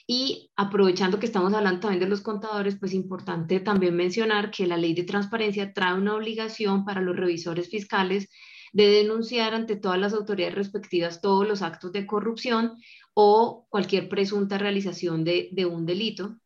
y 0.08 0.52
aprovechando 0.56 1.20
que 1.20 1.26
estamos 1.26 1.54
hablando 1.54 1.82
también 1.82 2.00
de 2.00 2.10
los 2.10 2.22
contadores, 2.22 2.78
pues 2.80 2.94
importante 2.94 3.60
también 3.60 3.96
mencionar 3.96 4.52
que 4.52 4.66
la 4.66 4.78
ley 4.78 4.94
de 4.94 5.04
transparencia 5.04 5.74
trae 5.74 5.96
una 5.96 6.16
obligación 6.16 6.86
para 6.86 7.02
los 7.02 7.18
revisores 7.18 7.70
fiscales 7.70 8.30
de 8.72 8.88
denunciar 8.88 9.54
ante 9.54 9.76
todas 9.76 10.00
las 10.00 10.14
autoridades 10.14 10.56
respectivas 10.56 11.22
todos 11.22 11.48
los 11.48 11.62
actos 11.62 11.92
de 11.92 12.08
corrupción 12.08 12.78
o 13.14 13.66
cualquier 13.70 14.08
presunta 14.08 14.58
realización 14.58 15.24
de, 15.26 15.50
de 15.52 15.66
un 15.66 15.86
delito. 15.86 16.38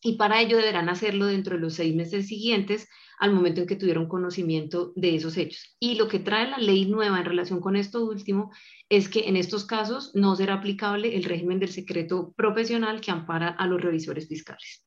Y 0.00 0.16
para 0.16 0.40
ello 0.40 0.56
deberán 0.56 0.88
hacerlo 0.88 1.26
dentro 1.26 1.56
de 1.56 1.62
los 1.62 1.74
seis 1.74 1.94
meses 1.94 2.28
siguientes 2.28 2.88
al 3.18 3.32
momento 3.32 3.60
en 3.60 3.66
que 3.66 3.76
tuvieron 3.76 4.08
conocimiento 4.08 4.92
de 4.94 5.16
esos 5.16 5.36
hechos. 5.36 5.76
Y 5.80 5.96
lo 5.96 6.06
que 6.06 6.20
trae 6.20 6.48
la 6.48 6.58
ley 6.58 6.86
nueva 6.86 7.18
en 7.18 7.24
relación 7.24 7.60
con 7.60 7.74
esto 7.74 8.04
último 8.04 8.52
es 8.88 9.08
que 9.08 9.28
en 9.28 9.36
estos 9.36 9.64
casos 9.64 10.12
no 10.14 10.36
será 10.36 10.54
aplicable 10.54 11.16
el 11.16 11.24
régimen 11.24 11.58
del 11.58 11.70
secreto 11.70 12.32
profesional 12.36 13.00
que 13.00 13.10
ampara 13.10 13.48
a 13.48 13.66
los 13.66 13.80
revisores 13.80 14.28
fiscales. 14.28 14.84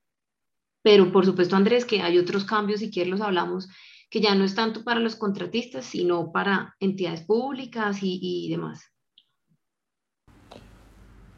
Pero 0.81 1.11
por 1.11 1.25
supuesto, 1.25 1.55
Andrés, 1.55 1.85
que 1.85 2.01
hay 2.01 2.17
otros 2.17 2.45
cambios, 2.45 2.79
si 2.79 2.89
quieres 2.89 3.11
los 3.11 3.21
hablamos, 3.21 3.67
que 4.09 4.21
ya 4.21 4.33
no 4.33 4.45
es 4.45 4.55
tanto 4.55 4.83
para 4.83 4.99
los 4.99 5.15
contratistas, 5.15 5.85
sino 5.85 6.31
para 6.31 6.75
entidades 6.79 7.21
públicas 7.21 7.99
y 8.01 8.49
demás. 8.49 8.90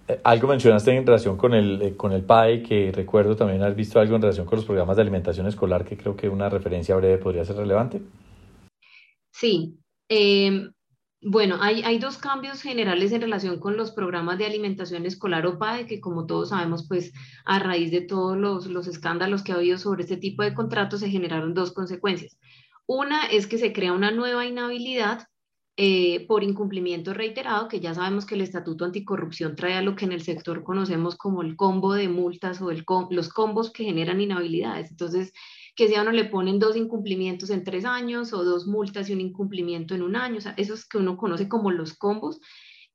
Eh, 0.08 0.20
algo 0.24 0.48
mencionaste 0.48 0.92
en 0.92 1.06
relación 1.06 1.38
con 1.38 1.54
el, 1.54 1.82
eh, 1.82 1.96
con 1.96 2.12
el 2.12 2.24
PAE, 2.24 2.62
que 2.62 2.92
recuerdo 2.92 3.36
también 3.36 3.64
has 3.64 3.76
visto 3.76 4.00
algo 4.00 4.16
en 4.16 4.22
relación 4.22 4.46
con 4.46 4.58
los 4.58 4.66
programas 4.66 4.98
de 4.98 5.02
alimentación 5.02 5.48
escolar, 5.48 5.86
que 5.86 5.98
creo 5.98 6.16
que 6.16 6.28
una 6.28 6.50
referencia 6.50 6.96
breve 6.96 7.18
podría 7.18 7.46
ser 7.46 7.56
relevante. 7.56 8.02
Sí. 9.32 9.78
Em, 10.10 10.72
bueno, 11.22 11.58
hay, 11.62 11.84
hay, 11.84 12.00
dos 12.00 12.18
cambios 12.18 12.62
generales 12.62 13.14
en 13.14 13.22
relación 13.22 13.60
con 13.60 13.78
los 13.78 13.92
programas 13.92 14.38
de 14.38 14.46
alimentación 14.46 15.06
escolar 15.06 15.48
o 15.48 15.58
PAE, 15.58 15.86
que 15.86 16.02
como 16.02 16.26
todos 16.26 16.50
sabemos, 16.50 16.86
pues 16.88 17.14
a 17.46 17.60
raíz 17.60 17.90
de 17.92 18.02
todos 18.02 18.38
los, 18.38 18.68
los 18.68 18.88
escándalos 18.88 19.42
que 19.42 19.54
ha 19.54 19.56
habido 19.56 19.78
sobre 19.78 20.04
este 20.04 20.18
tipo 20.18 20.44
de 20.44 20.54
contratos, 20.54 21.00
se 21.00 21.10
generaron 21.10 21.54
dos 21.54 21.72
consecuencias. 21.72 22.38
Una 22.86 23.28
es 23.28 23.48
que 23.48 23.58
se 23.58 23.72
crea 23.72 23.94
una 23.94 24.12
nueva 24.12 24.46
inhabilidad 24.46 25.28
eh, 25.76 26.28
por 26.28 26.44
incumplimiento 26.44 27.14
reiterado, 27.14 27.68
que 27.68 27.80
ya 27.80 27.96
sabemos 27.96 28.26
que 28.26 28.36
el 28.36 28.42
Estatuto 28.42 28.86
Anticorrupción 28.86 29.56
trae 29.56 29.74
a 29.74 29.82
lo 29.82 29.96
que 29.96 30.06
en 30.06 30.12
el 30.12 30.22
sector 30.22 30.64
conocemos 30.64 31.16
como 31.16 31.42
el 31.42 31.56
combo 31.56 31.94
de 31.94 32.10
multas 32.10 32.62
o 32.62 32.72
los 32.72 33.30
combos 33.30 33.72
que 33.72 33.84
generan 33.84 34.22
inhabilidades. 34.22 34.92
Entonces, 34.92 35.34
que 35.76 35.88
si 35.88 35.96
a 35.96 36.04
uno 36.04 36.12
le 36.12 36.26
ponen 36.26 36.60
dos 36.60 36.76
incumplimientos 36.76 37.50
en 37.50 37.64
tres 37.64 37.86
años 37.86 38.34
o 38.34 38.44
dos 38.44 38.68
multas 38.68 39.10
y 39.10 39.14
un 39.14 39.22
incumplimiento 39.22 39.96
en 39.96 40.04
un 40.04 40.16
año, 40.16 40.38
o 40.38 40.42
sea, 40.42 40.54
esos 40.58 40.88
que 40.88 41.00
uno 41.00 41.18
conoce 41.18 41.50
como 41.50 41.72
los 41.72 41.98
combos, 41.98 42.40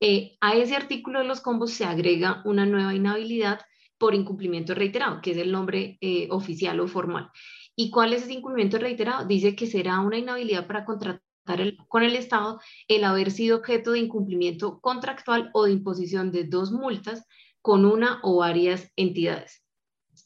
eh, 0.00 0.36
a 0.40 0.54
ese 0.54 0.76
artículo 0.76 1.18
de 1.18 1.24
los 1.24 1.40
combos 1.40 1.72
se 1.72 1.84
agrega 1.84 2.42
una 2.44 2.64
nueva 2.64 2.94
inhabilidad 2.94 3.60
por 3.98 4.14
incumplimiento 4.14 4.76
reiterado, 4.76 5.20
que 5.20 5.32
es 5.32 5.38
el 5.38 5.50
nombre 5.50 5.98
eh, 6.00 6.28
oficial 6.30 6.78
o 6.78 6.86
formal. 6.86 7.30
¿Y 7.74 7.90
cuál 7.90 8.12
es 8.12 8.22
ese 8.22 8.34
incumplimiento 8.34 8.78
reiterado? 8.78 9.26
Dice 9.26 9.56
que 9.56 9.66
será 9.66 9.98
una 9.98 10.18
inhabilidad 10.18 10.68
para 10.68 10.84
contratar 10.84 11.22
con 11.88 12.02
el 12.02 12.16
Estado 12.16 12.60
el 12.88 13.04
haber 13.04 13.30
sido 13.30 13.58
objeto 13.58 13.92
de 13.92 14.00
incumplimiento 14.00 14.80
contractual 14.80 15.50
o 15.54 15.64
de 15.64 15.72
imposición 15.72 16.30
de 16.30 16.44
dos 16.44 16.72
multas 16.72 17.24
con 17.62 17.84
una 17.84 18.20
o 18.22 18.36
varias 18.38 18.90
entidades. 18.96 19.62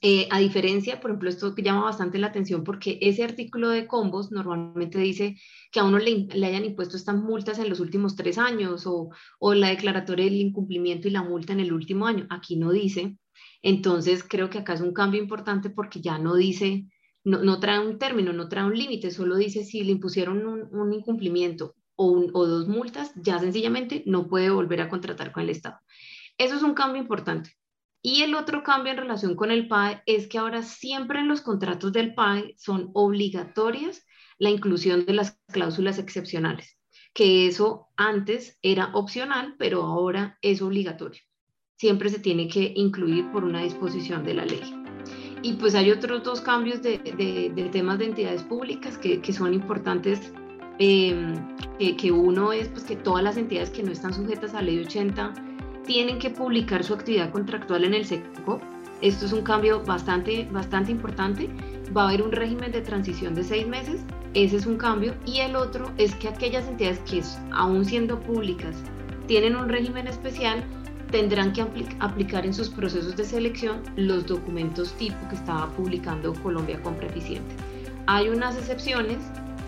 Eh, 0.05 0.27
a 0.33 0.41
diferencia, 0.41 1.01
por 1.01 1.11
ejemplo, 1.11 1.29
esto 1.29 1.55
llama 1.55 1.85
bastante 1.85 2.19
la 2.19 2.27
atención 2.27 2.65
porque 2.65 2.99
ese 3.01 3.23
artículo 3.23 3.69
de 3.69 3.87
combos 3.87 4.33
normalmente 4.33 4.99
dice 4.99 5.37
que 5.71 5.79
a 5.79 5.85
uno 5.85 5.99
le, 5.99 6.27
le 6.27 6.47
hayan 6.47 6.65
impuesto 6.65 6.97
estas 6.97 7.15
multas 7.15 7.61
en 7.61 7.69
los 7.69 7.79
últimos 7.79 8.17
tres 8.17 8.37
años 8.37 8.85
o, 8.87 9.11
o, 9.39 9.55
la 9.55 9.69
declaratoria 9.69 10.25
del 10.25 10.41
incumplimiento 10.41 11.07
y 11.07 11.13
la 11.13 11.23
multa 11.23 11.53
en 11.53 11.61
el 11.61 11.73
último 11.73 12.07
año. 12.07 12.27
Aquí 12.31 12.57
no 12.57 12.73
dice. 12.73 13.17
Entonces, 13.63 14.25
creo 14.25 14.51
que 14.51 14.59
acá 14.59 14.75
es 14.75 14.81
un 14.81 14.93
cambio 14.93 15.23
importante 15.23 15.71
porque 15.71 16.01
ya 16.01 16.19
no 16.19 16.35
dice 16.35 16.87
no, 17.25 17.61
trae 17.61 17.79
un 17.79 17.99
término, 17.99 18.33
no 18.33 18.49
trae 18.49 18.65
un 18.65 18.77
límite, 18.77 19.11
solo 19.11 19.37
dice 19.37 19.65
si 19.65 19.85
le 19.85 19.93
impusieron 19.93 20.47
un, 20.47 20.93
incumplimiento 20.93 21.75
o, 21.95 22.47
dos 22.47 22.69
multas, 22.69 23.13
ya 23.17 23.39
sencillamente 23.39 24.03
no 24.07 24.29
puede 24.29 24.51
volver 24.51 24.81
a 24.81 24.89
contratar 24.89 25.33
con 25.33 25.45
el 25.45 25.51
Estado. 25.51 25.79
Eso 26.39 26.57
es 26.57 26.63
un 26.63 26.75
cambio 26.75 27.01
importante. 27.01 27.53
Y 28.05 28.23
el 28.23 28.35
otro 28.35 28.65
cambio 28.65 28.93
en 28.93 28.99
relación 28.99 29.37
con 29.37 29.53
el 29.53 29.69
PAE 29.69 30.03
es 30.07 30.27
que 30.27 30.39
ahora 30.39 30.63
siempre 30.63 31.21
en 31.21 31.29
los 31.29 31.41
contratos 31.41 31.93
del 31.93 32.15
PAE 32.15 32.55
son 32.59 32.91
obligatorias 32.95 34.05
la 34.39 34.51
inclusión 34.51 35.07
de 35.07 35.13
las 35.13 35.39
cláusulas 35.53 36.01
excepcionales, 36.01 36.77
que 37.15 37.47
eso 37.47 37.87
antes 37.97 38.59
era 38.63 38.91
opcional, 38.95 39.55
pero 39.57 39.85
ahora 39.85 40.39
es 40.43 40.63
obligatorio. 40.63 41.21
Siempre 41.77 42.09
se 42.09 42.19
tiene 42.19 42.49
que 42.49 42.73
incluir 42.75 43.31
por 43.31 43.45
una 43.45 43.63
disposición 43.63 44.25
de 44.25 44.35
la 44.35 44.45
ley. 44.45 44.82
Y 45.43 45.55
pues 45.55 45.75
hay 45.75 45.91
otros 45.91 46.23
dos 46.23 46.41
cambios 46.41 46.83
de, 46.83 46.99
de, 46.99 47.69
temas 47.71 47.99
de 47.99 48.07
entidades 48.07 48.43
públicas 48.45 48.97
que, 48.97 49.21
que 49.21 49.33
son 49.33 49.53
importantes, 49.53 50.33
em, 50.79 51.35
que, 51.79 52.13
uno 52.13 52.53
es 52.53 52.69
pues, 52.69 52.85
que 52.85 52.97
todas 52.97 53.25
las 53.25 53.37
entidades 53.37 53.71
que 53.71 53.83
no 53.83 53.91
están 53.91 54.15
sujetas 54.15 54.55
a 54.55 54.63
ley 54.63 54.79
80 54.79 55.35
tienen 55.85 56.21
que 56.21 56.31
publicar 56.31 56.85
su 56.85 56.95
actividad 56.95 57.31
contractual 57.31 57.85
en 57.85 57.95
el 57.95 58.05
SECO. 58.05 58.61
Esto 59.01 59.27
es 59.27 59.33
un 59.33 59.43
cambio 59.43 59.83
bastante, 59.85 60.49
bastante 60.53 60.93
importante. 60.93 61.49
Va 61.95 62.05
a 62.05 62.09
haber 62.09 62.23
un 62.23 62.31
régimen 62.31 62.71
de 62.71 62.81
transición 62.81 63.35
de 63.35 63.43
seis 63.43 63.67
meses, 63.67 64.05
ese 64.35 64.57
es 64.57 64.67
un 64.67 64.77
cambio. 64.77 65.15
Y 65.27 65.41
el 65.41 65.57
otro 65.57 65.91
es 65.99 66.15
que 66.15 66.29
aquellas 66.29 66.69
entidades 66.69 67.01
que 67.01 67.21
aún 67.51 67.85
siendo 67.85 68.21
públicas 68.21 68.77
tienen 69.27 69.57
un 69.57 69.69
régimen 69.69 70.07
especial, 70.07 70.65
tendrán 71.13 71.53
que 71.53 71.65
aplicar 72.01 72.45
en 72.45 72.55
sus 72.55 72.71
procesos 72.71 73.15
de 73.17 73.25
selección 73.25 73.83
los 73.97 74.27
documentos 74.27 74.93
tipo 74.95 75.17
que 75.29 75.37
estaba 75.37 75.69
publicando 75.71 76.33
Colombia 76.43 76.83
Compra 76.83 77.07
Eficiente. 77.07 77.55
Hay 78.07 78.31
unas 78.31 78.57
excepciones 78.57 79.19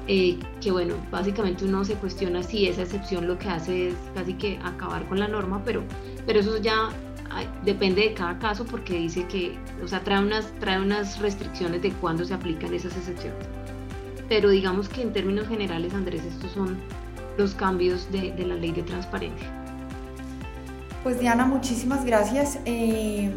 eh, 0.08 0.38
que, 0.60 0.72
bueno, 0.72 0.94
básicamente 1.10 1.66
uno 1.66 1.84
se 1.84 1.94
cuestiona 1.94 2.42
si 2.42 2.66
esa 2.66 2.82
excepción 2.82 3.28
lo 3.28 3.38
que 3.38 3.48
hace 3.48 3.88
es 3.88 3.94
casi 4.14 4.34
que 4.34 4.58
acabar 4.64 5.06
con 5.06 5.20
la 5.20 5.28
norma, 5.28 5.62
pero, 5.64 5.84
pero 6.26 6.40
eso 6.40 6.56
ya 6.58 6.88
depende 7.64 8.02
de 8.02 8.14
cada 8.14 8.38
caso 8.38 8.64
porque 8.64 8.94
dice 8.94 9.26
que, 9.26 9.56
o 9.82 9.88
sea, 9.88 10.00
trae 10.00 10.22
unas, 10.22 10.52
trae 10.60 10.80
unas 10.80 11.20
restricciones 11.20 11.82
de 11.82 11.92
cuándo 11.92 12.24
se 12.24 12.34
aplican 12.34 12.72
esas 12.72 12.96
excepciones. 12.96 13.46
Pero 14.28 14.48
digamos 14.48 14.88
que 14.88 15.02
en 15.02 15.12
términos 15.12 15.46
generales, 15.46 15.92
Andrés, 15.92 16.24
estos 16.24 16.52
son 16.52 16.78
los 17.36 17.54
cambios 17.54 18.10
de 18.10 18.34
la 18.46 18.54
ley 18.54 18.72
de 18.72 18.82
transparencia. 18.82 19.63
Pues 21.04 21.20
Diana, 21.20 21.44
muchísimas 21.44 22.02
gracias. 22.06 22.58
Eh, 22.64 23.30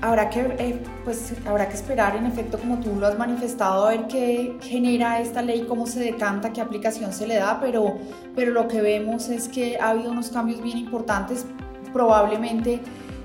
habrá, 0.00 0.30
que, 0.30 0.40
eh, 0.58 0.82
pues, 1.04 1.34
habrá 1.46 1.68
que 1.68 1.74
esperar, 1.74 2.16
en 2.16 2.24
efecto, 2.24 2.58
como 2.58 2.80
tú 2.80 2.96
lo 2.98 3.06
has 3.06 3.18
manifestado, 3.18 3.84
a 3.84 3.90
ver 3.90 4.06
qué 4.06 4.56
genera 4.62 5.20
esta 5.20 5.42
ley, 5.42 5.66
cómo 5.68 5.86
se 5.86 6.00
decanta, 6.00 6.50
qué 6.50 6.62
aplicación 6.62 7.12
se 7.12 7.26
le 7.26 7.34
da, 7.34 7.60
pero, 7.60 7.98
pero 8.34 8.52
lo 8.52 8.68
que 8.68 8.80
vemos 8.80 9.28
es 9.28 9.48
que 9.48 9.76
ha 9.78 9.90
habido 9.90 10.12
unos 10.12 10.30
cambios 10.30 10.62
bien 10.62 10.78
importantes. 10.78 11.44
Probablemente 11.92 12.80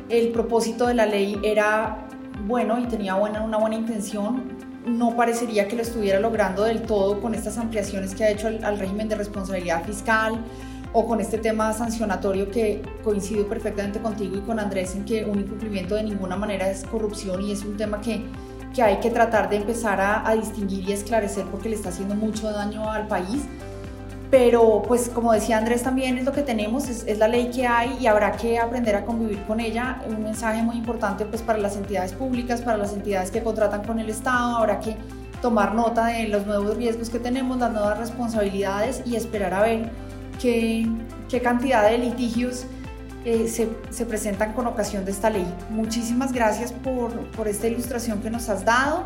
el 0.09 0.33
propósito 0.33 0.85
de 0.85 0.95
la 0.95 1.05
ley 1.05 1.39
era 1.41 2.05
bueno 2.45 2.77
y 2.77 2.83
tenía 2.87 3.15
buena, 3.15 3.41
una 3.43 3.59
buena 3.59 3.77
intención. 3.77 4.57
No 4.85 5.15
parecería 5.15 5.69
que 5.69 5.77
lo 5.77 5.83
estuviera 5.83 6.19
logrando 6.19 6.63
del 6.65 6.81
todo 6.81 7.21
con 7.21 7.33
estas 7.33 7.57
ampliaciones 7.57 8.13
que 8.13 8.25
ha 8.25 8.29
hecho 8.29 8.47
al 8.47 8.77
régimen 8.77 9.07
de 9.07 9.15
responsabilidad 9.15 9.85
fiscal 9.85 10.43
o 10.93 11.05
con 11.05 11.19
este 11.19 11.37
tema 11.37 11.73
sancionatorio 11.73 12.49
que 12.49 12.81
coincido 13.03 13.47
perfectamente 13.47 13.99
contigo 13.99 14.37
y 14.37 14.41
con 14.41 14.59
Andrés 14.59 14.95
en 14.95 15.05
que 15.05 15.25
un 15.25 15.39
incumplimiento 15.39 15.95
de 15.95 16.03
ninguna 16.03 16.35
manera 16.35 16.69
es 16.69 16.83
corrupción 16.85 17.41
y 17.41 17.51
es 17.51 17.63
un 17.63 17.77
tema 17.77 18.01
que, 18.01 18.23
que 18.73 18.81
hay 18.81 18.97
que 18.97 19.09
tratar 19.09 19.49
de 19.49 19.57
empezar 19.57 19.99
a, 20.01 20.33
distinguir 20.35 20.89
y 20.89 20.93
esclarecer 20.93 21.45
porque 21.45 21.69
le 21.69 21.75
está 21.75 21.89
haciendo 21.89 22.15
mucho 22.15 22.51
daño 22.51 22.89
al 22.89 23.07
país. 23.07 23.43
Pero 24.29 24.83
pues 24.85 25.07
como 25.07 25.31
decía 25.31 25.57
Andrés 25.57 25.83
también 25.83 26.17
es 26.17 26.25
lo 26.25 26.33
que 26.33 26.41
tenemos, 26.41 26.89
es, 26.89 27.05
es, 27.07 27.17
la 27.17 27.29
ley 27.29 27.49
que 27.49 27.65
hay 27.65 27.97
y 27.97 28.07
habrá 28.07 28.33
que 28.33 28.59
aprender 28.59 28.95
a 28.97 29.05
convivir 29.05 29.41
con 29.43 29.61
ella. 29.61 30.01
Un 30.09 30.21
mensaje 30.21 30.61
muy 30.63 30.75
importante 30.75 31.25
pues 31.25 31.41
para 31.41 31.59
las 31.59 31.77
entidades 31.77 32.11
públicas, 32.11 32.61
para 32.61 32.77
las 32.77 32.91
entidades 32.91 33.31
que 33.31 33.41
contratan 33.41 33.85
con 33.85 33.99
el 33.99 34.09
Estado, 34.09 34.57
habrá 34.57 34.81
que 34.81 34.97
tomar 35.41 35.75
nota 35.75 36.07
de 36.07 36.27
los 36.27 36.45
nuevos 36.45 36.75
riesgos 36.75 37.09
que 37.09 37.19
tenemos, 37.19 37.57
las 37.57 37.71
nuevas 37.71 37.97
responsabilidades 37.97 39.01
y 39.05 39.15
esperar 39.15 39.53
a 39.53 39.61
ver 39.61 39.89
qué, 40.39 40.87
qué 41.29 41.41
cantidad 41.41 41.89
de 41.89 41.97
litigios 41.97 42.65
eh, 43.25 43.47
se, 43.47 43.69
se, 43.89 44.05
presentan 44.05 44.53
con 44.53 44.67
ocasión 44.67 45.03
de 45.03 45.11
esta 45.11 45.29
ley. 45.29 45.45
Muchísimas 45.69 46.31
gracias 46.31 46.71
por, 46.71 47.11
por, 47.31 47.47
esta 47.47 47.67
ilustración 47.67 48.21
que 48.21 48.29
nos 48.29 48.47
has 48.47 48.63
dado 48.63 49.03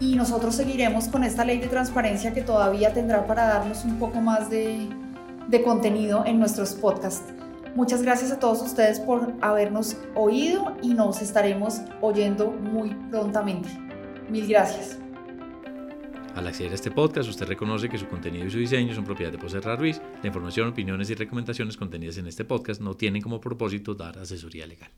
y 0.00 0.14
nosotros 0.16 0.54
seguiremos 0.54 1.08
con 1.08 1.24
esta 1.24 1.44
ley 1.44 1.58
de 1.58 1.68
transparencia 1.68 2.34
que 2.34 2.42
todavía 2.42 2.92
tendrá 2.92 3.26
para 3.26 3.46
darnos 3.46 3.84
un 3.84 3.98
poco 3.98 4.20
más 4.20 4.50
de, 4.50 4.88
de 5.48 5.62
contenido 5.62 6.24
en 6.26 6.38
nuestros 6.38 6.72
podcasts. 6.74 7.32
Muchas 7.74 8.02
gracias 8.02 8.30
a 8.30 8.38
todos 8.38 8.62
ustedes 8.62 9.00
por 9.00 9.34
habernos 9.40 9.96
oído 10.14 10.76
y 10.82 10.94
nos 10.94 11.20
estaremos 11.22 11.80
oyendo 12.00 12.50
muy 12.50 12.94
prontamente. 13.10 13.68
Mil 14.30 14.46
gracias. 14.46 15.05
Al 16.36 16.46
acceder 16.46 16.72
a 16.72 16.74
este 16.74 16.90
podcast, 16.90 17.30
usted 17.30 17.46
reconoce 17.46 17.88
que 17.88 17.96
su 17.96 18.08
contenido 18.08 18.44
y 18.44 18.50
su 18.50 18.58
diseño 18.58 18.94
son 18.94 19.06
propiedad 19.06 19.32
de 19.32 19.38
Poserra 19.38 19.74
Ruiz. 19.74 20.02
La 20.22 20.26
información, 20.26 20.68
opiniones 20.68 21.08
y 21.08 21.14
recomendaciones 21.14 21.78
contenidas 21.78 22.18
en 22.18 22.26
este 22.26 22.44
podcast 22.44 22.82
no 22.82 22.94
tienen 22.94 23.22
como 23.22 23.40
propósito 23.40 23.94
dar 23.94 24.18
asesoría 24.18 24.66
legal. 24.66 24.90